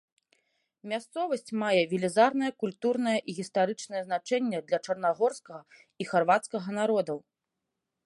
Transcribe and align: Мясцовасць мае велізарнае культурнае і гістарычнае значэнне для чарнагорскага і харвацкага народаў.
Мясцовасць 0.93 1.53
мае 1.63 1.81
велізарнае 1.91 2.49
культурнае 2.65 3.15
і 3.19 3.31
гістарычнае 3.41 4.01
значэнне 4.09 4.57
для 4.73 4.79
чарнагорскага 4.89 5.63
і 5.81 6.03
харвацкага 6.15 6.69
народаў. 6.83 7.19